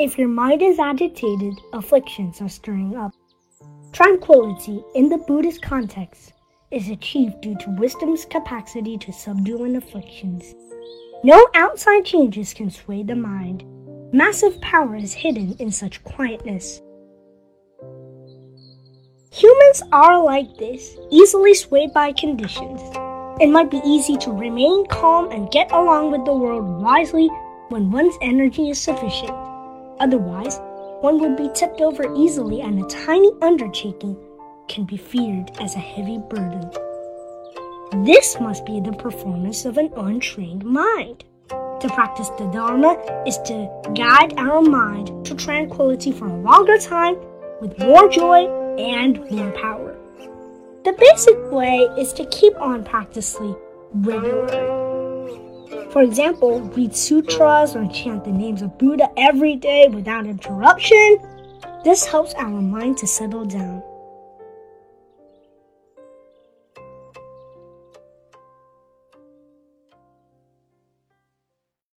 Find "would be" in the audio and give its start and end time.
31.20-31.50